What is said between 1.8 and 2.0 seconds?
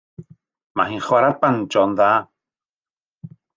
yn